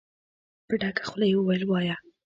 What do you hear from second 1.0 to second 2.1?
خوله يې وويل: وايه!